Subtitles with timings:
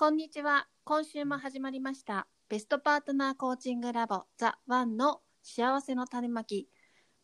[0.00, 0.68] こんにちは。
[0.84, 2.28] 今週も始まりました。
[2.48, 6.68] ベストパートナーコーチングラボザ・ワンの幸せの種まき。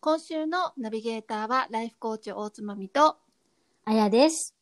[0.00, 3.18] 今週のナビゲーターはライフコーチ大つまみと。
[3.84, 4.53] あやです。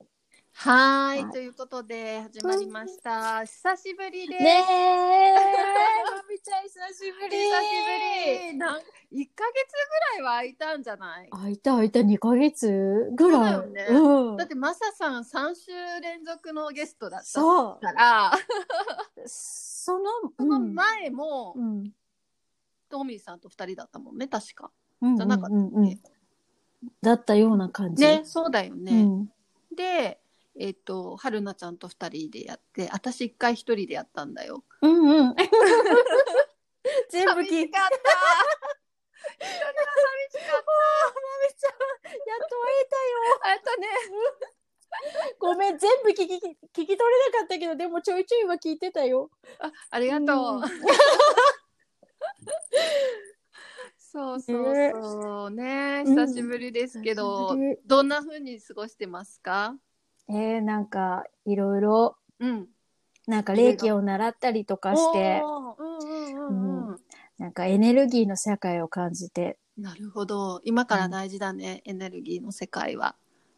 [0.55, 3.45] はーい、はいということで始まりました。
[3.45, 4.43] 久しぶりです。
[4.45, 5.35] ねえ、
[6.05, 7.37] まみちゃん久しぶり。
[7.37, 7.67] 久し
[8.47, 8.59] ぶり。
[8.59, 9.45] なん1ヶ月ぐ
[10.17, 11.31] らいは空いたんじゃない？
[11.31, 13.55] 開いた開いた2ヶ月ぐらい。
[13.55, 17.41] そうだよねうんだってマサさん3週連続のゲストだった。
[17.41, 18.33] から、
[19.27, 20.05] その、
[20.39, 21.93] その前も、うん。
[22.89, 24.71] トミーさんと2人だったもんね、確か。
[25.01, 25.17] うん。
[25.17, 25.59] じゃなかったっけ？
[25.59, 26.01] うんうんうん
[27.01, 28.05] だったような感じ。
[28.05, 29.05] ね、そうだようね。
[29.05, 29.33] ん。
[29.75, 30.21] で、
[30.59, 34.65] えっ、と、春菜ちゃんと2人でやって、私1回1人でやったんだよ。
[34.83, 35.37] うんうん。
[37.11, 37.79] 全部聞いた。
[37.79, 38.03] 寂しかった。
[39.39, 42.09] 一人は寂しかった。
[42.11, 43.21] やっと会えたよ。
[43.43, 43.89] あとね、
[45.39, 46.41] ごめん、全部聞き、聞き
[46.75, 49.31] 取れなかったけど、でもちょいちょいは聞いてたよ。
[49.59, 50.27] あありがとう。
[50.27, 50.63] うん
[54.13, 54.65] そうそう
[55.01, 57.57] そうね、うん久しぶりですけど、
[57.87, 59.75] どんな風に過ごしてますか？
[60.29, 62.69] えー、なんか、いろいろ、うん。
[63.27, 65.43] なんか、霊気を習ったりとかして。
[67.39, 70.61] なんかエネルギーの世界を感じて、なるほど。
[70.65, 73.17] 今から大事だね、エネルギーの世界は。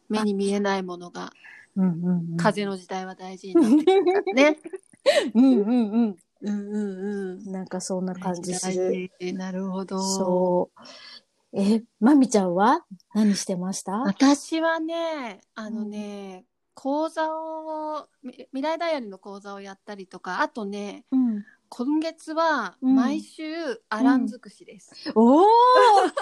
[0.09, 1.31] 目に見えないものが、
[1.75, 4.59] うんうんうん、風の時代は大事になってくるね。
[5.35, 5.71] うんうんう
[6.07, 6.15] ん。
[6.41, 7.51] うんうんうん。
[7.51, 9.11] なんかそんな感じする。
[9.33, 9.99] なるほど。
[9.99, 10.85] そう。
[11.53, 13.99] え、まみちゃんは何してました？
[13.99, 21.43] 私はね、あのね、講座を、み未来ダイヤルの講座をやったりとか、あとね、うん。
[21.67, 25.11] 今月はうん毎週アラン尽くしです。
[25.15, 25.41] おお
[26.05, 26.15] なんて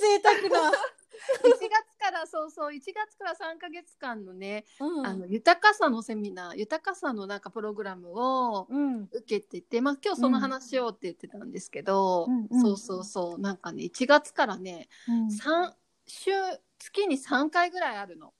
[0.00, 0.70] 贅沢な。
[0.70, 9.08] 1月から、そうそう、1月から3ヶ月間のね、うんあの、豊かさのセミナー、豊かさのなんかプログラムをうん。
[9.12, 15.72] 受けてて、まあ今日その話しようって言ってたんですけど、うんうんそうそうそう、なんかね、1月からね、3
[16.06, 16.30] 週、
[16.78, 18.34] 月に3回ぐらいあるの。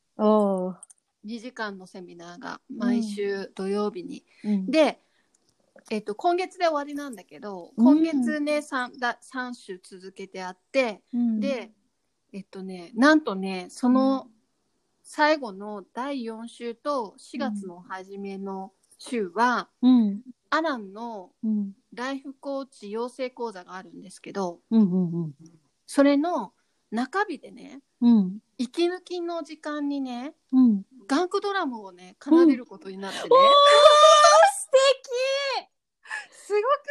[1.25, 1.31] おお。
[1.31, 4.25] 2時間のセミナーが毎週土曜日に。
[4.45, 5.01] うん、で、
[5.91, 11.73] えっと、今月で終わりなんだけど、うん今月ね、3, だ3週続けてあって、うん、で、
[12.33, 14.29] えっとね、なんとね、その
[15.03, 20.21] 最後の第4週と4月の初めの週は、うん。
[20.51, 21.73] アランのうん。
[21.93, 24.83] ライフコーチ養成講座があるんですけど、うん。
[24.83, 25.33] うん。
[25.87, 26.53] それの
[26.93, 28.39] 中日でね、うん。
[28.59, 30.83] 息抜きの時間にね、うん。
[31.11, 33.25] ガンクドラムをね、奏でることになってね。
[33.25, 33.39] おー
[34.55, 34.71] 素
[36.31, 36.85] すごく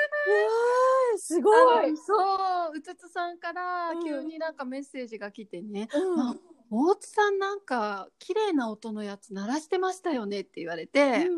[1.15, 1.95] 敵すごい。
[1.95, 4.03] そう、うつつさんからうん。
[4.03, 6.19] 急になんかメッセージが来てね、うん。
[6.19, 6.35] あ
[6.69, 11.29] 大津さんなんか綺麗な音のやつ鳴らしてましたよねって言われて、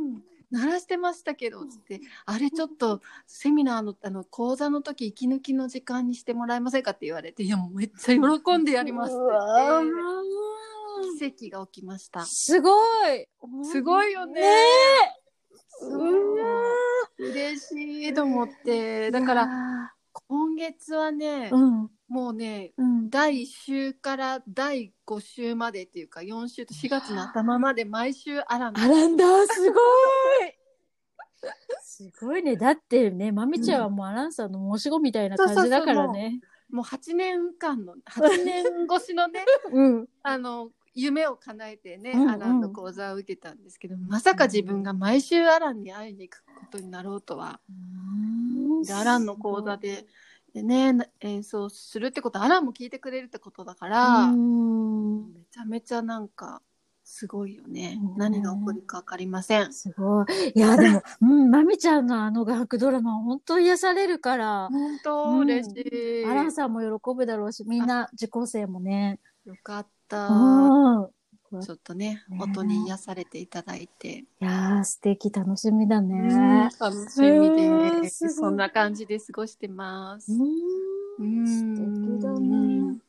[0.50, 9.22] 鳴らしてましたけどつって、あれちょっとセミナーのあの講座の時息抜きの時間にしてもらえませんかって言われて、いやもうめっちゃ喜んでやりますって。
[9.22, 9.32] って、
[11.18, 12.26] 奇跡が起きました。
[12.26, 12.72] すご
[13.08, 13.28] い
[13.64, 14.48] すごいよねね
[17.18, 19.50] 嬉しいと思って、だから
[20.28, 21.90] 今月はね、うん。
[22.08, 23.10] もうね、うん。
[23.10, 30.54] 第1週から第5週までっていうか4週と4月の頭まで毎週アランアランダーすごい
[31.82, 32.56] すごいね。
[32.56, 36.40] だってね、まみちゃんはもうアランさんの申し子みたいな感じだからね。
[36.70, 40.08] もう8年間の8年越しのねうん。
[40.24, 42.30] あの夢を叶えてね、うんうん。
[42.30, 47.60] アランの講座を受けたんですけどまさか自分が毎週アランに会いに行くことになろうとは。
[48.86, 50.06] でアランの講座で
[50.54, 55.34] でね演奏するってことはアランも聞いてくれるってことだから、うん。
[55.34, 56.62] めちゃめちゃなんか
[57.04, 58.18] すごいよね、うん。
[58.18, 59.74] 何が起こるか分かりません。
[59.74, 60.26] すごい。
[60.56, 69.20] いや、でも、うん、まみちゃんのあの学ドラマ、本当癒されるから、本当うん嬉しい、アランさんも喜ぶだろうし、みんな受講生もね。
[69.44, 71.08] よかった、う
[71.58, 71.62] ん。
[71.62, 72.38] ちょっとねね。
[72.42, 76.70] 音に癒されていただいて、いやー、素敵、楽しみだうんね。
[76.80, 77.50] 楽しみう
[77.98, 83.00] んですそんな感じで過ごしてます、素敵だね。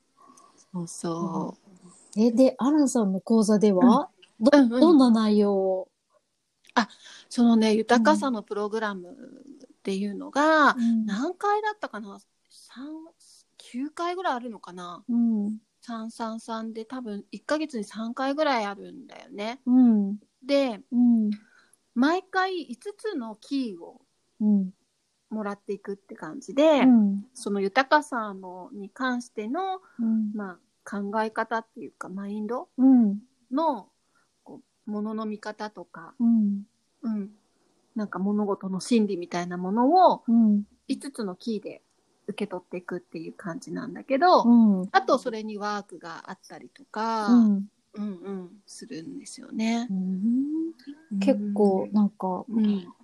[0.72, 1.56] そうそ
[2.16, 4.08] え、で、アランさんの講座では、
[4.40, 4.80] ど、うんうん。
[4.80, 5.88] どんな内容を？
[7.28, 9.14] そのね、豊かさのプログラムっ
[9.82, 11.06] ていうのが、うん。
[11.06, 12.18] 何回だったかな
[12.50, 12.86] ?3、
[13.58, 15.04] 9回ぐらいあるのかな？
[15.08, 15.58] うん。
[15.86, 19.60] ?333 で多分1ヶ月に3回ぐらいあるんだよね。
[19.66, 20.18] うん。
[20.44, 21.30] で、うん。
[21.94, 24.00] 毎回5つのキーを
[24.40, 24.74] うん。
[25.30, 27.24] もらっていくって感じで、うん。
[27.32, 30.32] その豊かさのに関しての、うん。
[30.34, 33.18] まあ、考え方っていうか、マインドうん。
[33.50, 33.88] の、
[34.44, 36.66] こう、ものの見方とか、うん。
[37.02, 37.30] うん。
[37.94, 40.64] なんか物事の心理みたいなものをうん。
[40.88, 41.82] 5つのキーで
[42.32, 44.88] 受け取っていくっていう感じなんだけど、うん。
[44.92, 47.68] あとそれにワークがあったりとか、ううん、ん。
[47.94, 49.88] うんするんですよね。
[51.20, 52.44] 結構、なんか、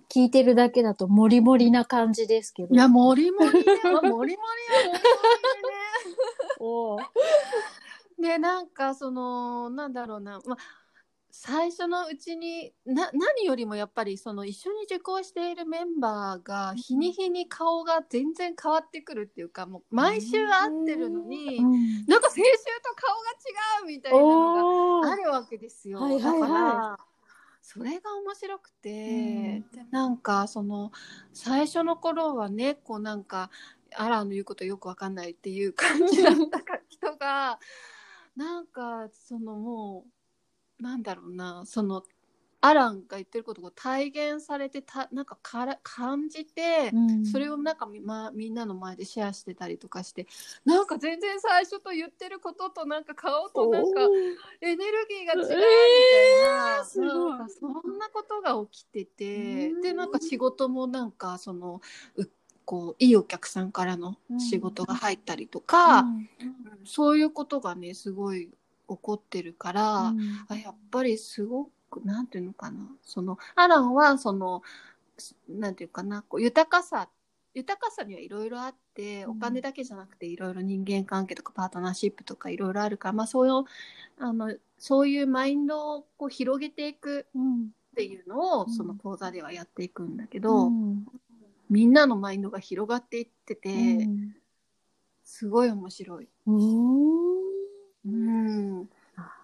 [0.09, 2.75] 聞いてるだけだとモリモリな感じですけど。
[2.75, 4.39] や、もりもりね、もりもりはもり
[4.89, 4.99] もり
[6.59, 6.99] お。
[8.21, 10.57] で、なんかその、なんだろうな、まあ、
[11.41, 22.05] 最初のうちにな何よりもやっぱりその一緒に受講しているメンバーが日に日に顔が全然変わってくるっていうかもう毎週会ってるのに、うん。
[22.07, 22.51] なんか先週
[22.83, 23.31] と顔が
[23.79, 26.01] 違うみたいなのがあるわけですよ。
[26.01, 26.41] はいはいはい。
[26.41, 26.99] だから
[27.61, 29.77] それが面白くて、うん。
[29.77, 30.91] でなんかその
[31.31, 33.49] 最初の頃はねこうなんか
[33.95, 37.59] アランの言うことよくわかんないっていう感じだったか人が
[38.35, 40.18] なんかそのもう
[40.79, 42.03] なんだろうなその
[42.61, 47.25] アランが言ってることを体現されてたなんかから感じて、うん。
[47.25, 50.27] それをなんかみ,、ま、みんなの前でシェアしてたりとかして
[50.65, 54.01] なんか全然最初と言ってることとなんか顔となんか
[54.61, 57.09] エネルギーが違うみたいな,、えーすごい。
[57.09, 59.81] なんかそんなことが起きててうん。
[59.81, 61.81] でなんか仕事もなんかその
[62.17, 62.25] う
[62.65, 66.29] こういいお客さんからの仕事が入ったりとか、うん。
[66.85, 68.49] そういうことがねすごい
[68.89, 70.45] 起こってるから、うん。
[70.47, 72.87] あやっぱりすごくなんていうのかな。
[73.03, 74.61] そのアランはその
[75.47, 77.09] なんていうかなこう豊かさ
[77.53, 79.31] 豊かさにはいろいろあってうん。
[79.31, 83.63] お金だけじゃなくていろいろ人間関係とかパートナーシップとかいろいろあるから、まあ、そういう
[84.19, 87.63] あのそういうマインドをこう広げていくうん。
[87.63, 88.73] っていうのをうん。
[88.73, 91.05] その講座ではやっていくんだけど、うん。
[91.69, 94.35] みんなのマインドが広がっていってて、うん。
[95.23, 96.27] すごい面白い。
[96.47, 97.18] うん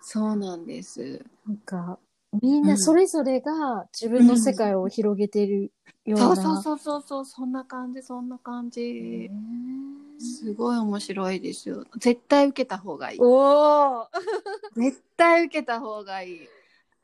[0.08, 1.26] そうなんです。
[1.48, 1.98] なんか、
[2.40, 5.72] みんなそれぞれが自分の世界を広げてる
[6.06, 6.28] ような。
[6.28, 10.20] そうそうそうそうそうそんな感じそんな感へじー。
[10.20, 11.86] すごい面白いですよ。
[11.98, 13.20] 絶対受けた方がいい。
[13.20, 14.08] おー。
[14.78, 16.48] 絶対受けた方がいい。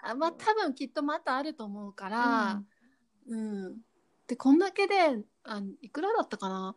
[0.03, 2.61] あまあ多分きっとまたあると思うから
[3.27, 3.77] うん、
[4.27, 6.75] でこんだけであいくらだったかな？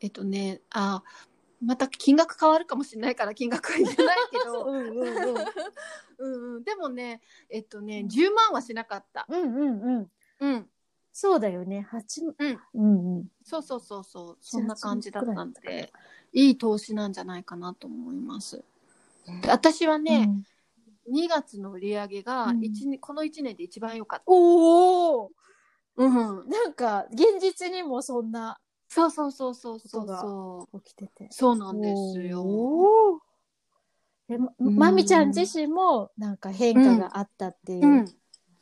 [0.00, 1.02] えっとねあ
[1.64, 4.64] また金額変わるかもしれないから金額は言えないけど。
[4.68, 5.34] うんうんうん。
[6.18, 9.26] うん、うん、でもねえっとね10万はしなかった。
[9.28, 10.10] うんうんうん。
[10.40, 10.70] うん。
[11.12, 11.82] そうだよね。
[11.82, 12.60] 八うん。
[12.74, 13.28] うんうん。
[13.44, 15.92] そうそうそうそう、そんな感じだったんで、
[16.32, 18.64] いい投資なんじゃないかなと思います。
[19.42, 20.28] で私はね、
[21.08, 22.98] 2月の売り上げがうん。
[22.98, 24.24] この1年で一番良かった。
[24.26, 25.30] おお
[25.96, 28.58] うん、なんか、現実にもそんな
[28.94, 30.80] そうそうそうそうそう。
[30.80, 31.26] 起きてて。
[31.32, 32.42] そうなんですよ。
[32.44, 33.18] おー
[34.28, 37.86] え、ま、うんまみちゃん自身もなんか変化があったっていう。
[37.86, 38.08] うん、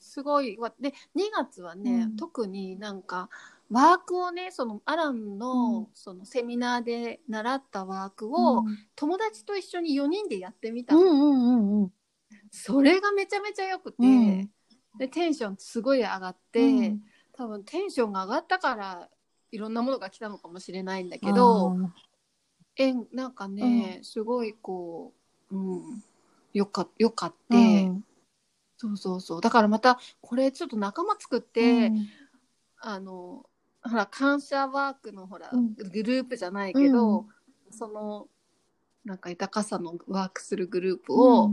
[0.01, 0.73] すごいわ。
[0.81, 3.29] で、2月はね、うん特になんか、
[3.71, 11.03] ワークをね、そのアランの、うんそのセミナーで習ったワークを、うん友達と一緒に4人でやってみたの。
[11.03, 11.93] うんうんうんうん。
[12.51, 14.51] それがめちゃめちゃ良くて、うん
[14.99, 17.03] でテンションすごい上がって、うん
[17.35, 19.11] 多分テンションが上がったから
[19.53, 21.77] いろんなものが来たのかもしれないんだけど
[22.77, 25.13] えなんかね、すごいこ
[25.51, 26.03] う、うん、
[26.55, 28.05] よかよかっあて、ーうん
[28.83, 29.41] そうそうそう。
[29.41, 32.09] だからまたこれちょっと仲間作って、うん。
[32.81, 33.47] あの
[33.83, 35.75] ほら感謝ワークのほら、うん。
[35.75, 37.27] グループじゃないけど、うん。
[37.71, 38.27] その
[39.05, 41.53] なんか豊かさのワークするグループを、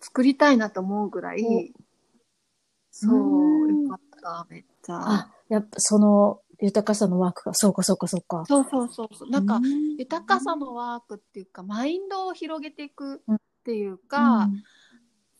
[0.00, 1.62] 作りたいなと思うぐらい、お。
[2.90, 3.84] そう、うん。
[3.84, 4.94] よかった、めっちゃ。
[4.96, 8.44] あ、やっぱその豊かさのワークが、そうかそうかそうか。
[8.46, 9.30] そうそうそうそう。
[9.30, 9.60] なんか、う
[9.98, 14.62] 豊かさのワークっていうか、マインドを広げていくっていううか、ん。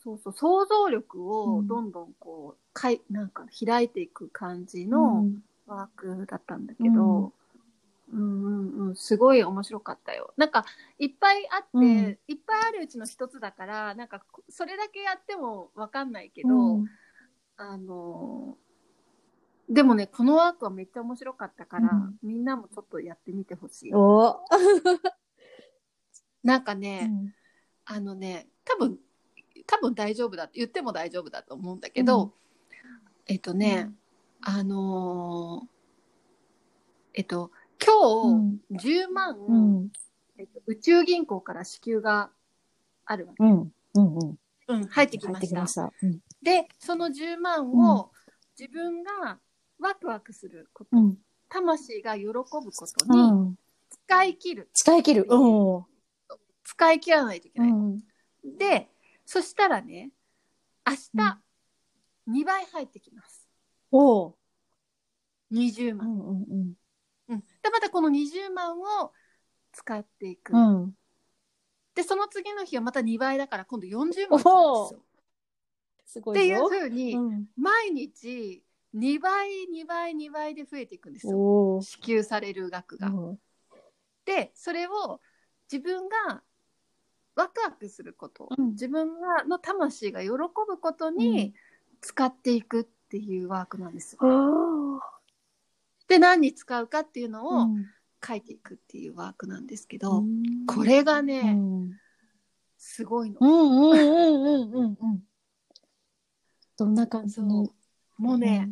[0.03, 1.67] そうそう、想像力をうん。
[1.67, 5.43] どんどんこう、かい、なんか開いていく感じうのん。
[5.67, 7.33] ワークだったんだけど、うん。
[8.13, 10.35] うんうん、すごい面白かったよ。
[10.37, 10.65] なんか、
[10.99, 12.19] いっぱいあって、うん。
[12.29, 16.87] いっぱいあるうちの一つだから、なんか、それだけやってもわかんないけど、うん。
[17.57, 18.57] あの
[19.69, 23.95] でもね、このワークはめっちゃ面白かったから、うんみんなもちょっとやってみてほしい。
[23.95, 24.41] お
[26.43, 27.35] なんかうね、ん
[27.87, 28.99] あのね、多分、
[29.67, 32.35] 多分大丈夫だって言っても大丈夫だと思うんだけど、
[33.27, 33.91] えっとね、
[34.43, 35.75] あのー
[37.17, 37.51] えっと
[37.83, 39.93] 今日10万、うん。
[40.37, 42.31] えっと、宇宙銀行から支給が
[43.05, 43.73] あるわけ、うん。
[43.95, 44.17] うん。
[44.17, 44.39] うん。
[44.67, 45.93] うん、入ってき入ましたってきました。
[46.03, 46.21] うん。
[46.43, 48.11] でその10万を
[48.59, 49.39] 自分が
[49.79, 51.17] ワクワクすること、うん。
[51.49, 53.59] 魂が喜ぶことうにん。
[53.91, 55.27] 使い切る、使い切る。
[55.29, 55.85] うん。
[56.65, 58.01] 使い切らないといけない、うん。
[58.59, 58.89] で
[59.27, 60.11] そしたらね
[60.87, 61.39] 明日
[62.27, 63.49] 2倍入ってきます
[63.91, 64.35] おう。
[65.51, 66.43] 20万、うん。
[66.43, 66.75] うん。
[67.29, 69.13] うん、でまたこの20万を
[69.73, 70.95] 使っていく、うん。
[71.95, 75.03] でその次の日はまた2倍だから今度40万ですおよ
[76.07, 76.69] すごっていう。
[76.69, 77.47] ふうにうん。
[77.57, 78.63] 毎日
[78.95, 81.81] 2倍2倍2倍で増えていくんですよ。
[81.83, 83.09] 支給される額が。
[83.09, 83.39] うん
[84.25, 85.21] でそれを
[85.71, 86.43] 自分が
[87.35, 91.53] ワクワクすること、うん自分がの魂が喜ぶことに
[92.01, 94.21] 使っていくっていうワークなんですよ。
[94.23, 95.01] おー
[96.09, 97.87] で何に使うかっていうのをうん
[98.27, 101.91] 書いていくっていうワークなんですけど、うんこれがうね、ん。
[102.79, 103.37] すごいの。
[103.41, 105.23] うんうんうんうんうんうん。
[106.79, 107.75] どんな感じも
[108.19, 108.71] うね、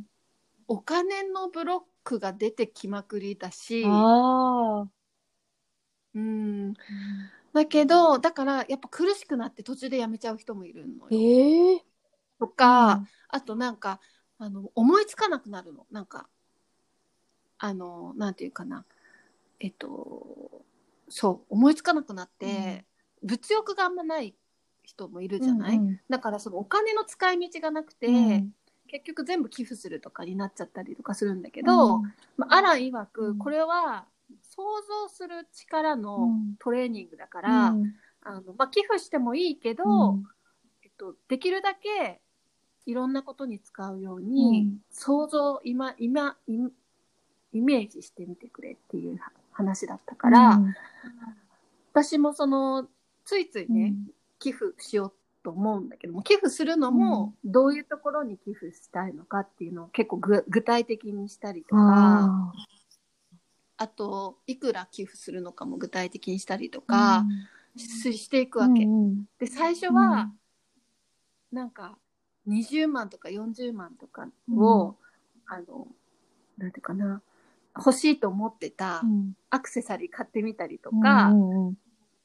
[0.72, 4.88] お金のブロックが出てきまくりだし、ああ。
[6.14, 6.72] うん、
[7.52, 11.10] だけどだからやっぱ苦しくなって途中でやめちゃう人もいるのよ。
[11.10, 11.84] ええ
[12.38, 14.00] とか、あとなんか
[14.38, 15.86] あの思いつかなくなるの。
[15.90, 16.26] なんか
[17.58, 18.86] あのなんていうかな。
[19.60, 20.62] えっと
[21.10, 22.86] そう思いつかなくなって、
[23.22, 24.34] 物欲があんまない
[24.84, 26.00] 人もいるじゃない、うん。
[26.08, 28.54] だからそのお金の使い道がなくて、うん
[28.92, 32.02] 結局全部寄付するとかになっちゃったりとかするんだけど、うん。
[32.36, 33.38] まあ、アラン曰く、うん。
[33.38, 34.04] これは
[34.42, 36.56] 想像する力うのん。
[36.58, 37.94] トレーニングだから、うん。
[38.22, 40.24] あのまあ、寄付してもいいけど、うん。
[40.84, 42.20] えっと、できるだけ
[42.84, 44.78] いろんなことに使うように、うん。
[44.90, 46.58] 想像今今イ
[47.54, 49.18] イメージしてみてくれっていう
[49.52, 50.60] 話だったから、
[51.92, 52.88] 私もその
[53.24, 53.94] ついついね、
[54.38, 62.52] 寄付しようと思うんだけども寄付するのもどういうところに寄付したいのかっていうのを結構ぐ具体的にしたりとかあ
[63.76, 67.24] あといくら寄付するのかも具体的にしたりとーか
[67.76, 68.84] ししていくわけ。
[68.84, 70.30] うんで最初は、
[71.50, 71.98] なんか
[72.46, 74.96] 20万とか40万とかを、
[75.46, 75.88] あの
[76.58, 77.22] なんていうかな
[77.76, 79.32] 欲しいと思ってたうん。
[79.50, 81.74] アクセサリー買ってみたりとうんか、うんうん。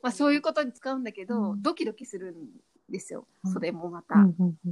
[0.02, 1.62] まあ、そういうことに使うんだけど、うん。
[1.62, 2.36] ドキドキするん
[2.90, 3.28] ですよ。
[3.44, 3.52] うん。
[3.52, 4.16] それもまた、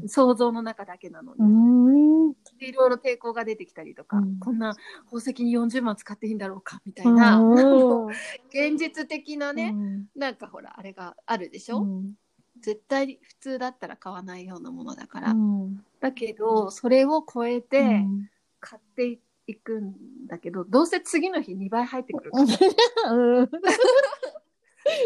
[0.07, 2.33] 想像の中だけなのに、うん。
[2.59, 4.39] でいろいろ抵抗が出てきたりとか、うん。
[4.39, 8.07] こんな宝石に40万使っていいんだろうかみたいな、うん。
[8.49, 10.05] 現実的なね、うん。
[10.15, 12.13] なんかほらあれがあるでしょ、うん。
[12.61, 15.83] 絶対普通だったら買わないようなものだから、うん。
[15.99, 18.29] だけどそれを超えてうん。
[18.59, 19.93] 買っていくん
[20.27, 22.45] だけどどうせ次の日2倍入ってくるから、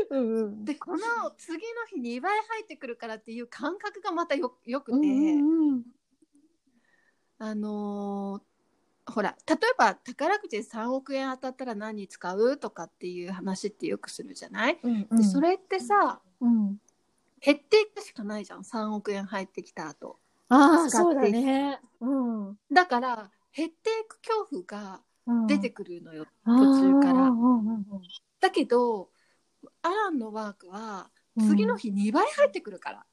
[0.09, 0.65] うんうん。
[0.65, 0.97] でこの
[1.37, 5.83] 次の日2倍入ってくるからっていう感覚がまたよよくて、うん
[7.39, 8.41] あのー
[9.11, 16.77] ほら例えば宝くじで3億円当たったら何に使うとかっていう話ってよくするじゃない、うんでそれってさうん。
[17.41, 18.61] 減っていくしかないじゃん。
[18.61, 20.17] 3億円入ってきた後。
[20.49, 21.79] ああそうだね。
[22.01, 22.57] うん。
[22.71, 25.01] だから減っていく恐怖が
[25.47, 27.21] 出てくるのよ、途途中から。
[27.29, 27.85] うんうん。
[28.39, 29.09] だけど
[29.81, 31.47] アランのワークはうん。
[31.49, 33.05] 次の日2倍入ってくるから、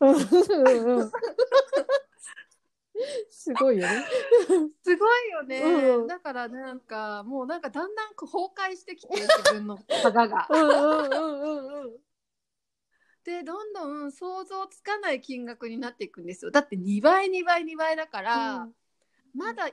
[0.00, 1.10] うんうん
[3.30, 4.04] すごいよね。
[4.84, 10.46] すごいよね、うんだからなんかもうなんかだんだん崩壊してきて自分の肌が。
[10.50, 11.96] うんうんうんうん
[13.24, 16.50] でどんどん想像つかない金額になっていくんですよ。
[16.50, 18.68] だって2倍2倍2倍だから、
[19.32, 19.72] まだ1000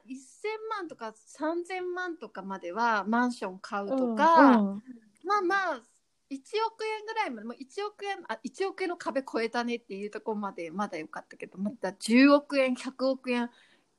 [0.70, 4.84] 万とか3000万とかまではマンション買うとか、うん。
[5.24, 5.82] まあまあ
[6.32, 13.50] 1億円ぐらいまでもう1億円あ1億円の壁超えたねっていうところまでまだよかったけどまた10億円100億円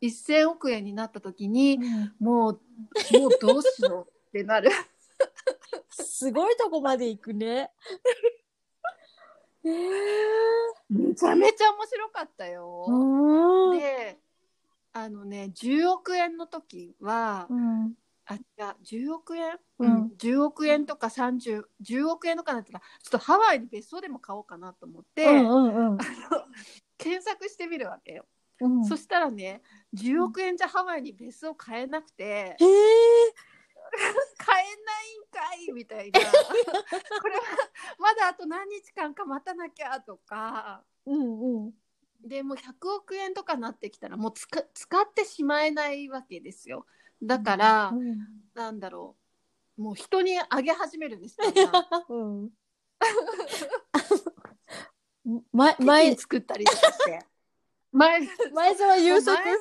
[0.03, 1.79] 1000億円になった時に
[2.19, 2.61] もう
[3.19, 4.71] もうどうしようってなる。
[5.91, 7.71] すごいとこまで行くね。
[9.65, 9.91] ええ。
[10.89, 12.87] めちゃめちゃ面白かったよ。
[12.89, 13.79] うん。
[13.79, 14.19] で
[14.93, 17.95] あのね10億円の時はうん
[18.31, 25.99] あいや10億円、ううんん、10億円とか3010億円とかだったらちょっとハワイに別荘でも買おうかなと思って、うんうん
[26.97, 28.27] 検索してみるわけよ。
[28.61, 28.85] うん。
[28.85, 29.63] そしたらね
[29.95, 32.57] 10億円じゃハワイに別荘買えなくて、へえ。
[34.37, 36.21] 買えないんかいみたいな
[37.23, 37.43] これは
[37.99, 41.75] まだあと何日間か待たなきゃとかうんうん。
[42.21, 46.87] でもう100億円とかなってきたらもうつか使ってしまえないわけですよ
[47.23, 48.19] だから、うん。
[48.55, 49.17] なんだろ
[49.79, 49.83] う。
[49.83, 51.71] もう人にあげ始めるんですだんだん
[52.09, 52.51] うん。
[55.53, 57.25] 前、前前、作ったりとかして。
[57.93, 58.21] 前
[58.53, 59.53] 前澤友前作澤さ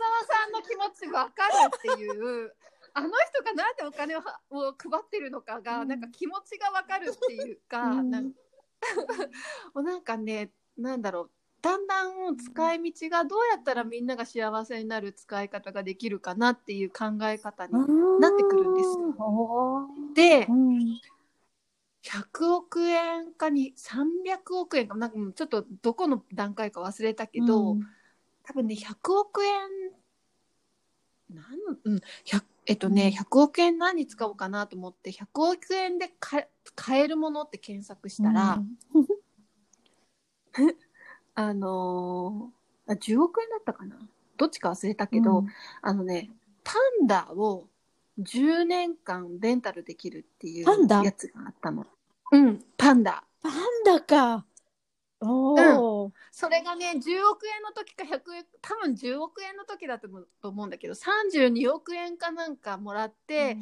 [0.48, 2.56] んの気持ち分かるっていう。
[2.94, 5.88] あの人がなんでお金をはを配ってるのかが、うん。
[5.88, 8.12] なんか気持ちが分かるっていうか、うん。
[8.12, 8.32] なん
[10.04, 18.98] か ねなんだろうだんだん使い道がどうやったらみんなが幸せになる使い方ができるかなっていう考え方になってくるんです
[20.14, 21.00] でうん。
[22.02, 27.82] 100億円かに300億円かなんかちょっとどこの段階か忘れたけど、うん。
[28.44, 29.52] 多分ね100億円
[31.30, 31.46] なん
[31.84, 36.44] うん100えっとね100億円何に使おうかなと思って100億円でか
[36.76, 38.62] 買えるものって検索したら、
[41.42, 43.96] あのーあ10億円だったかな？
[44.36, 45.46] どっちか忘れたけど、
[45.82, 46.30] あのね
[46.66, 47.66] パンダを
[48.20, 51.02] 10年間レンタルできるっていうパンダ？
[51.04, 51.86] やつがあったの。
[52.32, 53.24] うん、パンダ。
[53.42, 53.54] パン
[53.86, 54.46] ダか。
[55.22, 55.54] お
[56.04, 56.12] お。
[56.32, 57.00] それがね10
[57.32, 63.58] 億円の時か100円多分10億円の時だと思うと思うんだけど32億円かなんかもらって、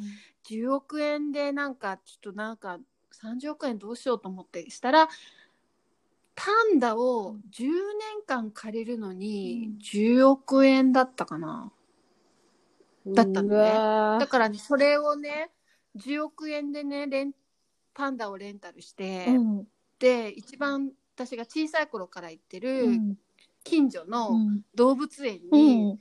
[0.48, 2.78] 10億円でなんかちょっとなんか
[3.22, 5.08] 30億円どうしようと思ってしたら
[6.40, 11.72] パンダを10年間借りるのに10億円だったかな。
[13.08, 13.82] だったのね。
[14.20, 15.50] だからねそれをね
[15.96, 17.32] 10億円でねレン
[17.92, 19.66] パンダをレンタルして、うん。
[19.98, 23.18] で一番私が小さい頃から行ってうるん。
[23.64, 24.60] 近所うのん。
[24.76, 25.98] 動物園うにん。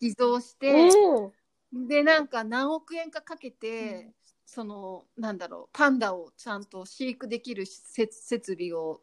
[0.00, 1.32] 寄贈して、おー。
[1.72, 4.10] でなんか何億円かかけて、
[4.44, 9.00] そのなんだろうパンダをちゃんと飼育できる設設備を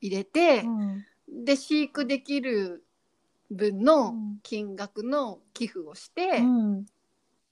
[0.00, 2.84] 入れて、うんで飼育できる
[3.52, 6.86] 分の金額の寄付をして、っうん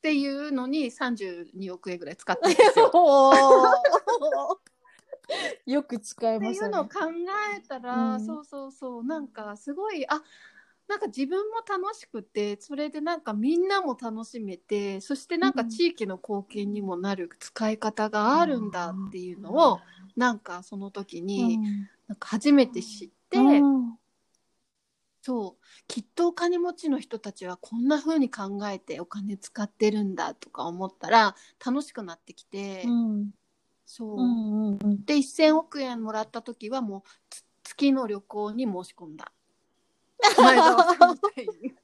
[0.01, 2.91] ていうのに32億円ぐらい使ったんですよ。
[5.67, 6.69] よく使いってましたね。
[6.69, 7.01] いうのを考
[7.57, 10.23] えたら、うんそうそうそうなんかすごいあ
[10.89, 19.81] なんか自分も楽しくてそれでなんかみんなも楽しめてそしてなんか地域の貢献にもなる使い方があるんだっていうのを、
[20.17, 21.61] なんかその時に、
[22.09, 23.99] なんか初めて知って、うん。
[25.23, 25.65] そう。
[25.89, 33.31] きっとお金持ちの人たちはこんな風に考えてお金使ってるんだとか思ったら楽しくなってきて、うん。
[33.87, 35.05] そう、うんうんうん。
[35.07, 39.33] で1000億円もらった時はもうつ月の旅行に申し込んだ
[40.37, 41.75] 前澤さんみたいに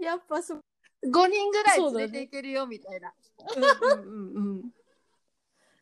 [0.00, 0.64] やっぱそう
[1.04, 3.12] 5人ぐらい連れていけるよみたいな。
[3.56, 4.70] うんうんうんうん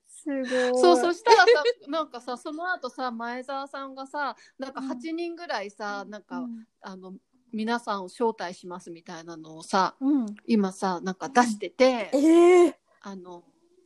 [0.06, 0.46] すごい。
[0.80, 1.46] そうそしたらさ
[1.88, 6.46] なんかさその後さ前澤さんがさなんか8人ぐらいさ、なんか、
[6.80, 7.14] あの
[7.52, 10.26] 皆さんを招待しますみたいなのをさうん。
[10.46, 13.44] 今さなんか出してて、ええあの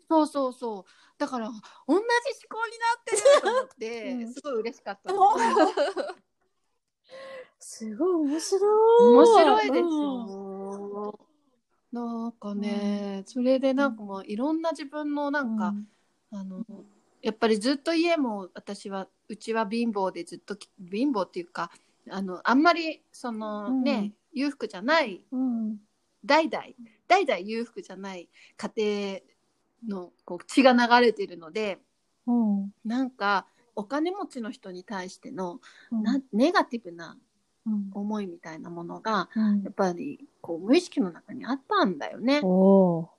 [0.08, 2.00] そうそうそうだから同じ思
[2.48, 5.12] 考になってると思って、 うんすごい嬉しかった。
[7.60, 8.62] すごい面白い。
[9.14, 11.18] 面白いですよ。
[11.90, 15.74] なんかね、それでなんかもういろんな自分のなんか、
[16.30, 16.64] あの
[17.20, 21.72] やっぱりずっと家も私はうちは貧乏でずっとき貧乏っていうか
[22.10, 25.78] あのあんまりそのね、うん裕福じゃないうん。
[26.24, 26.64] 代々
[27.08, 29.20] 代々裕福じゃない家庭
[29.86, 31.78] のこう血が流れてるので
[32.26, 32.70] うん。
[32.84, 35.60] なんかお金持ちの人に対しての、
[35.90, 36.02] うん。
[36.02, 37.16] なネガティブな
[37.66, 37.90] うん。
[37.92, 39.62] 思いみたいなものがうん。
[39.62, 42.40] やっぱりこう無意識の中にあったんだよね。
[42.40, 43.10] そ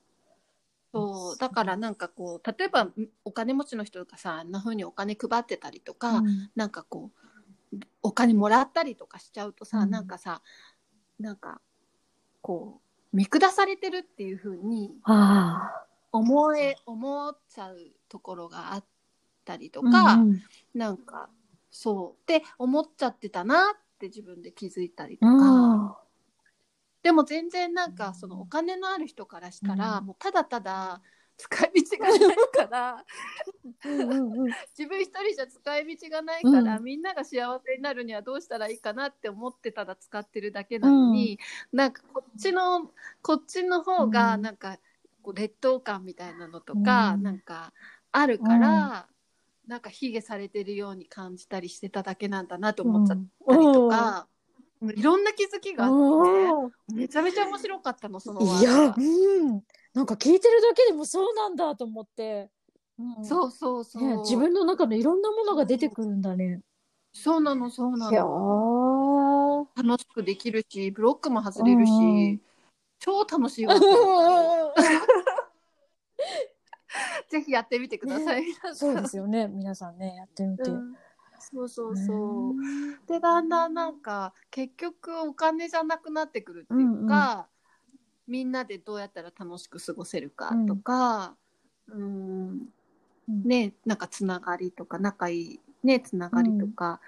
[1.36, 2.94] うだからなんかこう例えばん
[3.24, 6.50] お金持ちの人がさあんな風にお金配ってたりとか、うん。
[6.56, 7.12] なんかこ
[7.74, 9.92] うお金もらったりとかしちゃうとさ、うん。
[9.92, 10.42] なんかさ
[11.20, 11.62] なんか
[12.42, 12.82] こ
[13.14, 15.72] う見下されてるっていう風にあ
[16.12, 18.86] 思え思っちゃうところがあっ
[19.46, 19.92] たりとあ。
[19.92, 20.42] か、うん
[20.74, 21.30] なんか
[21.72, 25.52] そうって思っちゃってたなって自分で気づいたりとうか。
[25.76, 25.96] ん。
[27.02, 31.02] でも全然なんかそのお金のある人からしたら、うんもうただただ
[31.38, 32.20] 使い道がない
[32.52, 33.06] から
[33.86, 34.52] うんうんうん。
[34.78, 41.40] 自分一人じゃ使い道がないから、うんみんなが幸せになるにはどうしたらいいかなって思ってたら使ってるだけなのに、
[41.72, 42.92] なんかこっちの
[43.22, 44.78] こっちの方がうんなんか
[45.22, 47.74] こう劣等感みたいなのとか、うんなんか
[48.12, 49.08] あるから、
[49.68, 54.28] なんか卑下されてるように感じたりしてただけなんだなと思っちゃったりとか、
[54.82, 56.96] いろんな気づきがあって。
[56.96, 59.62] めちゃめちゃ面白かったの、そのいや、うん。
[59.94, 62.50] なんか聞いてるだけでもそうなんだと思って。
[62.98, 64.04] うんそうそうそう。
[64.04, 66.62] ね、自分の中のいろんなものが出てくるんだね。
[67.14, 69.84] そうなのそうなのー。
[69.84, 72.42] 楽しくできるしブロックも外れるし、うん
[73.00, 73.86] 超楽しいわけ
[77.30, 78.76] ぜひやってみてください、皆さん。
[78.76, 79.48] そうですよね。
[79.48, 80.70] 皆さんね、やってみて。
[80.70, 80.96] うん。
[81.40, 83.06] そうそうそう、ん。
[83.06, 87.48] でだんだんなんか結局お金じゃなくなってくるっていうか、
[88.28, 91.36] みんなでどうやったら楽しく過ごせるかとか、
[91.88, 92.70] うん。
[93.30, 93.44] うん。
[93.44, 97.00] ねなんかつながりとか仲いいねつながりとか、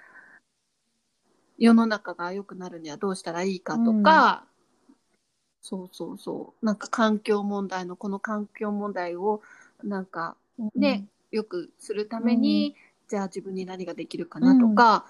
[1.58, 4.46] 世の中が良くなるにはどうしたらいいかとか、
[5.62, 6.66] そうそうそう。
[6.66, 9.40] なんか環境問題のこの環境問題を
[9.82, 10.36] なんか
[10.74, 12.74] ね、よくするために、
[13.08, 15.06] じゃあ自分に何ができるかなとか、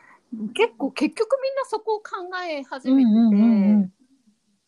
[0.55, 3.93] 結構結局みんなそこを考え始めてて、うんうんうんうん。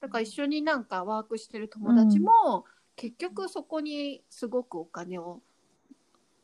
[0.00, 2.64] だから一緒になんかワークしてる友達も、
[2.96, 5.40] 結局そこにすごくお金を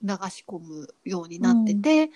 [0.03, 2.11] 流し込むようになってて、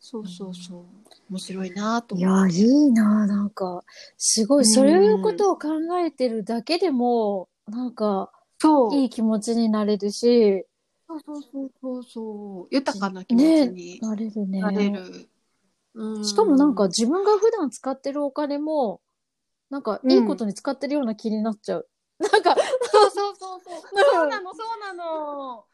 [0.00, 0.84] そうそうそう
[1.30, 2.56] 面白いなとい思って。
[2.58, 3.84] や、いいな、なんか、
[4.16, 10.64] すごい、そういうことを考えてるだけでも、なんか、そういい気持ちになれるし、
[11.06, 14.60] そうそうそうそうそう豊かな気持ちになれるね。
[14.60, 15.28] なれる。
[15.94, 19.00] うんしかもなんか自分が普段使ってるお金も、
[19.70, 21.88] なんかいいことに使ってるような気になっちゃう。
[22.18, 22.56] なんか、
[22.90, 23.82] そうそうそうそう。
[23.98, 25.64] そうなの、そうなの。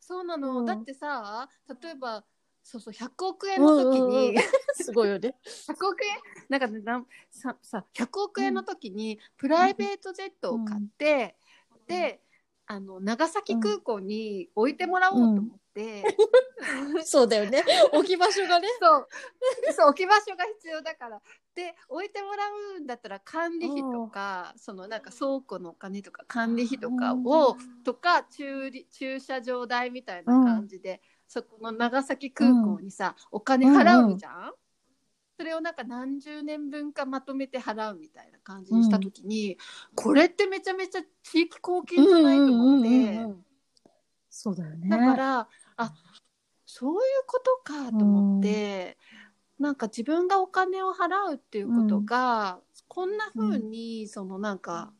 [0.00, 0.58] そうなの。
[0.60, 1.48] うんだってさ、
[1.80, 2.24] 例えば、
[2.64, 4.34] そうそう、100億円の時うんうんうん。
[4.34, 4.38] に、
[4.74, 5.36] すごいよね。
[5.44, 6.18] 100億円？
[6.48, 11.36] なんかね、なんさ、さ、100億円の時に、プライベートジェットを買って、
[11.86, 12.20] で、
[12.66, 16.02] あの、長崎空港に置いてもらおうと思って、
[17.04, 17.62] そうだよね。
[17.92, 18.68] 置き場所がね。
[18.80, 19.08] そう、
[19.74, 21.20] そう、置き場所が必要だから。
[21.54, 22.44] で、置いてもら
[22.76, 34.52] うんだったら管理費とか、そのなんか倉庫のお金とか管理費とかを、とか駐り駐車場代みたいな感じで、そこの長崎空港にさ、お金払うじゃん、
[35.36, 39.58] それをなんか何十年分かまとめて払うみたいな感じにした時に、
[39.94, 43.26] これってめちゃめちゃ地域貢献じゃないと思って、
[44.30, 44.88] そうだよね。
[44.88, 45.92] だからあ
[46.66, 48.96] そういうことかと思って、
[49.58, 54.92] なんか自分がお金を払うっていうことが、こんな風にそのなんか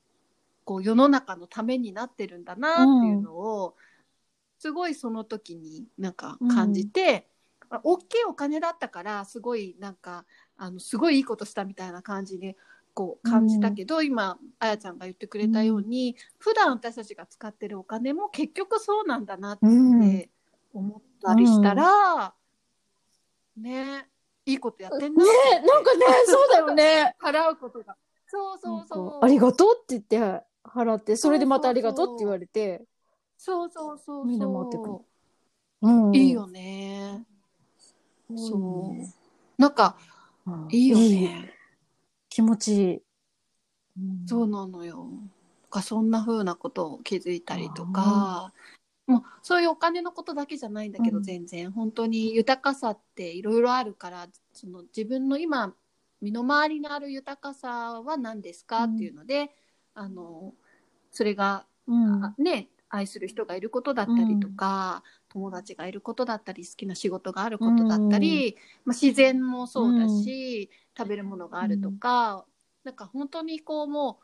[0.64, 3.76] こう世の中のためになってるんだなっていうのを、
[4.64, 7.28] すごいその時になんか感じて、
[7.68, 10.24] あ大きいお金だったからすごいなんか
[10.56, 12.56] あのすごいいいことしたみたいな感じに
[12.94, 20.30] こう感じたけど、今あやちゃんが言ってくれたように、普段私たちが使ってるお金も結局そうなんだなって
[20.72, 22.32] 思ったりしたら、
[23.58, 24.08] ね
[24.46, 27.14] いいことやってんなねなんかね、 そうだよね。
[27.20, 27.98] 払うことが。
[28.26, 29.20] そうそうそう。
[29.20, 30.02] かありがとうって言っ
[30.40, 32.82] て払って、それでまたありがとうって言われて、
[33.44, 34.24] そうそうそうそう。
[34.24, 34.94] みんな回ってくる。
[35.82, 36.16] うん。
[36.16, 37.26] いいよね。
[38.34, 39.60] そう。
[39.60, 39.98] なんか
[40.46, 40.68] うん。
[40.70, 41.52] いいよね。
[42.30, 43.02] 気持ちいい。
[43.98, 44.26] うん。
[44.26, 45.10] そうなのよ。
[45.68, 48.54] かそんな風なことを気づいたりとか、
[49.06, 51.22] もうそういうお金のことだけじゃないんだけど、うん。
[51.22, 51.70] 全然。
[51.70, 55.74] 本当に豊かさっていろいろあるからその自分の今
[56.22, 58.84] 身の回りにある豊かさは何ですか？
[58.84, 59.50] っていうので、
[59.92, 60.54] あの
[61.10, 62.24] それが、うん。
[62.24, 72.46] あね愛する人がいることだったりとか、友達がいることだったり好きな仕事があることだったり、まあ、自然もそうだし、食べるものがあるとか、
[72.84, 74.20] なんか本当にこうも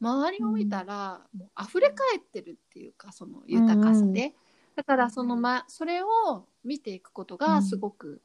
[0.00, 4.34] う周りを見たら、もう溢れ返ってるっていうかその豊かさで、
[4.74, 8.20] だからその、ま、それを見ていくことがすごく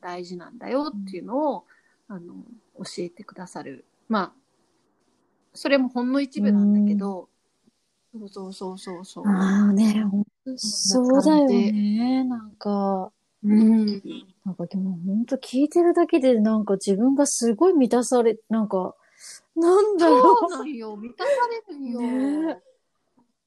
[0.00, 1.64] 大事なんだよっていうのを、
[2.08, 2.34] あの
[2.78, 3.84] 教えてくださる。
[4.08, 4.42] まあ
[5.54, 7.28] それもほんの一部なんだけど、
[8.12, 9.24] そうそうそうそうそう。
[9.26, 12.24] ああね、ほんとそうだよね。
[12.24, 13.10] なんか、
[13.42, 13.86] うん、
[14.44, 18.94] なんかでも本当聞いてるだけでなんか自分がすごい満たされ、なんか、
[19.56, 21.30] なんだろそうなんよ満たさ
[21.70, 22.00] れるよ。
[22.00, 22.60] ね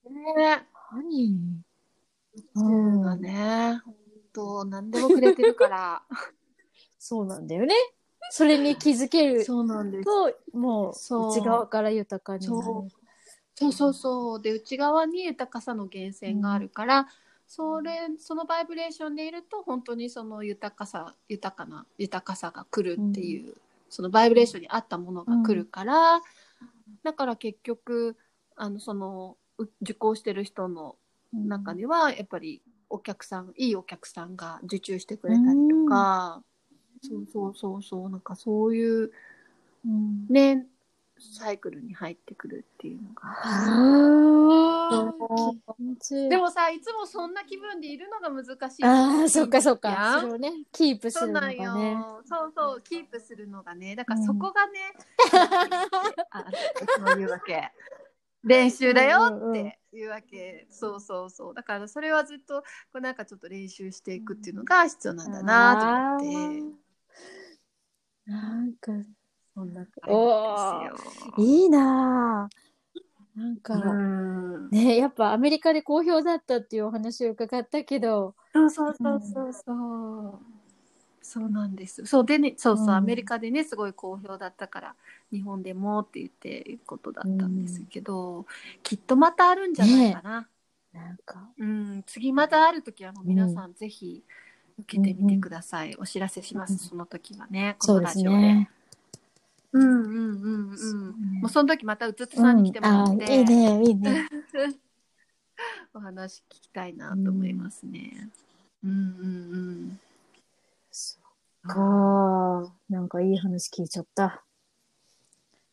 [0.10, 1.64] ね何？
[2.56, 3.82] そうだね。
[3.86, 3.96] 本
[4.34, 6.04] 当何でもくれてるから。
[6.98, 7.76] そうなんだよね。
[8.32, 10.06] それに気づけるそうなんです。
[10.06, 12.90] と、もう内側から豊かになる。
[13.56, 14.42] そうそうそう。
[14.42, 17.08] で、内側に豊かさの源泉があるから、
[17.48, 23.56] それ、そのバイブレーションでいると、本当にその豊かさ、豊かな、豊かさが来るっていう、
[23.90, 26.22] そのバイブレーションに合ったものが来るから、
[27.04, 28.18] だから結局、
[28.56, 30.98] あの、その、う受講してる人の
[31.34, 36.44] 中には、やっぱりお客さん、いいお客さんが受注してくれたりとか、
[37.02, 39.12] そうそうそうそう、なんかそういう、
[39.86, 40.28] うん。
[40.28, 40.68] ね、
[41.18, 43.30] サイクルに入ってくるっていうのが。
[46.30, 48.84] でもさいつもそんな気分でいるのが難しい。
[48.84, 50.18] ああ、そっかそっやか。
[50.18, 51.98] んそれをね、キープするのがね。
[52.26, 53.96] そうそうキープするのがね。
[53.96, 54.94] だからうんそこがね、
[56.32, 56.46] あ
[57.08, 57.72] そういうわけ。
[58.44, 61.54] 練習だよっていうわけ、そうそうそう。
[61.56, 66.86] だからそれはずっとこうなんかちょっと練習していくっていうのが必要なんだなと思って。
[68.28, 68.92] なんか、
[69.56, 71.34] そんな感じですよ。
[71.38, 73.40] いいなぁ。
[73.40, 80.40] なんか、うんね、やっぱアメリカで好評だったっていうお話を伺ったけど、そうそうそうそうそう。
[81.22, 82.06] そうなんです。
[82.06, 84.96] そうでね、そうそう、うんアメリカでね、すごい好評だったから、
[85.32, 88.46] 日本でもって言っていうことだったんですけど、
[88.84, 90.48] きっとまたあるんじゃないかな。
[90.94, 94.24] なんか、うん、次またある時はもう皆さんぜひ
[94.80, 95.96] 受けてみてください。
[95.98, 98.70] お知らせします、うんその時はね、このラジオで。
[99.78, 99.86] ね。
[99.86, 101.42] うんうんうんうん。
[101.42, 104.28] もうその時またうつつさんに来てもらって、うんいいね、いいね。
[105.94, 108.30] お話聞きたいなと思いますね。
[108.84, 110.00] うんうん
[110.92, 111.22] そっ
[111.68, 114.44] かなんかいい話聞いちゃった。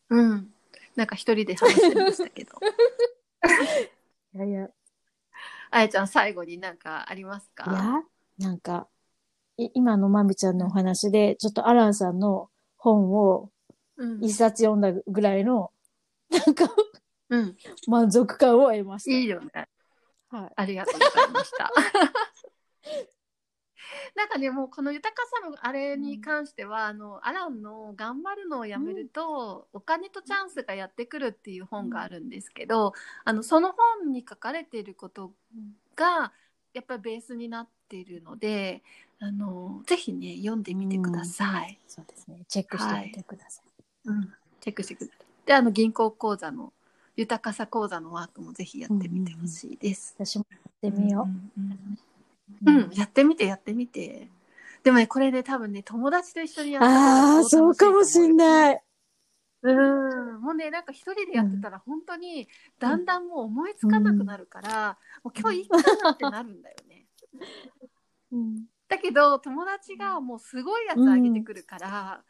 [0.09, 0.19] うん。
[0.31, 0.53] うん。
[0.95, 2.51] なんか一人で話してましたけど。
[4.35, 4.69] いやいや、い
[5.71, 7.71] あやちゃん最後になんかありますか？
[8.39, 8.87] や、なんか、
[9.57, 13.51] い今のまみちゃんのお話で、ちょっとアランさんの本を
[13.97, 15.71] うん一冊読んだぐらいの、
[16.29, 16.65] なんか、
[17.29, 17.57] うん。
[17.87, 19.49] 満足感を得ましいいよね。
[20.29, 20.37] た。
[20.37, 20.51] はい。
[20.55, 21.71] ありがとうございました。
[24.15, 32.93] なんかね、もうこの豊かさのあれに関しては、あの、アランの頑張るのをやめると、お金とチャンスがやってくるっていう本があるんですけど、
[33.25, 35.33] あの、その本に書かれていること
[35.95, 36.31] が、
[36.73, 38.83] やっぱりベースになっているので、
[39.19, 41.79] あの、ぜひね、読んでみてください。
[41.87, 42.43] そうですね。
[42.47, 43.62] チェックしてみてください。
[44.05, 44.33] うん。
[44.61, 45.25] チェックしてください。
[45.45, 46.73] で、あの、銀行口座の、
[47.15, 50.15] 豊かさ講座のワークもぜひやってみてほしいです。
[50.17, 51.71] 私もやってみようんうん
[52.67, 52.85] うんう。
[52.85, 54.29] うん、やってみて、やってみて。
[54.83, 58.33] でもね、これね、多分ね、友達と一緒にやった方がああ、そうかもしんい。
[58.35, 58.83] ない。
[59.61, 60.41] うん。
[60.41, 62.47] もうね、なんか一人でやってたら、本当に、
[62.79, 67.05] だんだんもう思いつかなくなるから、もう今日いいかなってなるんだよね。
[68.31, 68.65] うん。
[68.89, 72.23] だけど、友達がもうすごいやつあげてくるから、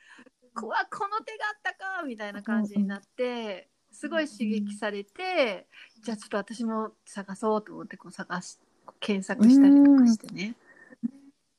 [0.55, 5.67] こわ、この手があったかみたいな感じになって、すごい刺激されて、
[6.03, 8.57] じゃあちょっと私も探そうと思ってこう探し、
[8.99, 10.55] 検索したりとかしてね。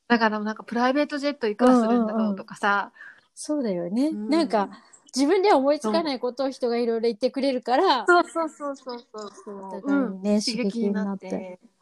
[0.08, 2.92] だからなんかプライベートジェットいくらするんだろうとかさ、
[3.34, 4.08] そうだよね。
[4.08, 4.28] うん。
[4.28, 4.68] なんか、
[5.14, 11.74] 自分では思いつかないことを人がいろいろ言ってくれるから、そうそうそうそうそうそう、お互いにね刺激になって、刺激になって。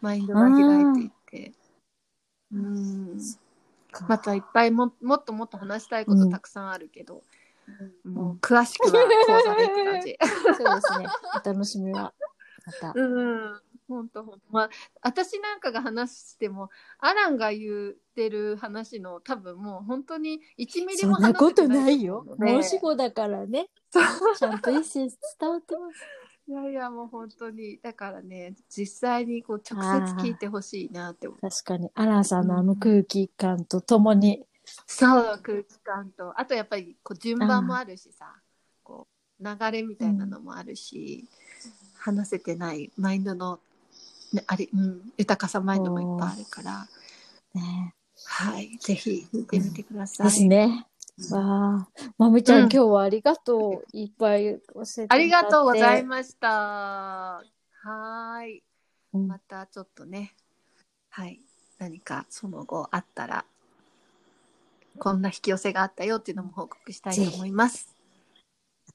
[0.00, 1.52] マインドが開いていって、
[2.52, 3.18] うん、
[4.08, 7.22] またいっぱいももっともっと話したいことたくさんあるけど、
[8.04, 10.18] もう詳しくは講座でって感じ。
[10.56, 11.06] そうですね。
[11.34, 12.12] お楽しみは、
[12.66, 12.92] また。
[12.94, 14.52] うん、本当本当。
[14.52, 14.70] まあ、
[15.02, 22.24] 私なんかが話しても、アランが言ってる話の多分もう本当に1ミリそもんなこと話せてないよ。
[22.26, 23.70] と思うので申し子だからね。
[23.90, 25.08] ちゃんと意思伝
[25.50, 26.23] わってます。
[26.46, 27.78] いやいや、もう本当に。
[27.82, 31.40] だからね、実際にこう直接聞いてほしいなって思う。
[31.40, 34.44] 確かに、アランさんのあの空気感とともに、
[34.86, 36.38] そう、空気感と。
[36.38, 38.34] あとやっぱりこう順番もあるしさ、
[38.82, 39.06] こ
[39.40, 41.28] う流れみたいなのもあるし、
[41.96, 43.60] 話せてないマインドの、
[44.32, 46.86] ね、あり、うん、豊かさマインドもいっぱいあるから、
[47.54, 47.94] ね、
[48.26, 50.26] はい、ぜひ聞いてみてください。
[50.26, 50.86] ですね。
[51.30, 53.96] わあ、まみちゃん、うん今日はありがとう。
[53.96, 55.06] いっぱい教えて。
[55.08, 56.48] ありがとうございました。
[56.48, 58.62] はーい。
[59.12, 60.34] うんまたちょっとね、
[61.08, 61.38] はい、
[61.78, 63.44] 何かその後あったら、
[64.98, 67.94] こんな引き寄せがあったよっていうのも報告したいと思います。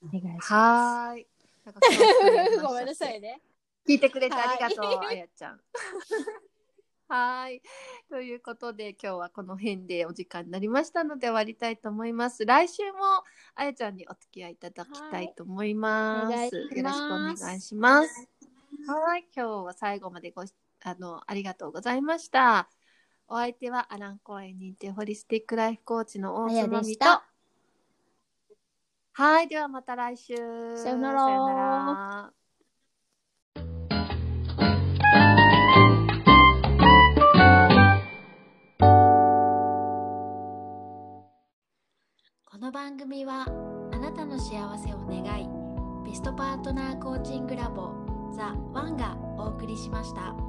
[0.03, 0.53] お願いします。
[0.53, 1.27] はーい。
[2.61, 3.41] ごめんなさいね。
[3.87, 5.61] 聞いてくれてありがとう、はいあやちゃん。
[7.09, 7.61] はーい。
[8.07, 12.45] ということで、今日はこの辺でお時間になりましたので終わりたいと思います。
[12.45, 12.99] 来週も
[13.55, 16.31] あやちゃんにお付き合いいただきたいと思います。
[16.31, 18.29] はいよろしくお願いします。
[18.87, 19.25] はい。
[19.35, 22.69] 今日は最後までごしあのありがとうございました。
[23.27, 27.25] お相手はアラン公園認定ホリスティックライフコーチの大あや須まみとでした。
[29.13, 29.47] はい。
[29.47, 30.35] ではまた来週。
[30.77, 32.38] さよなら
[42.69, 43.47] この番組は
[43.91, 45.49] あなたの幸せを願い
[46.07, 47.95] ベストパートナーコーチングラボ
[48.31, 50.48] ザ・ワンがお送りしました。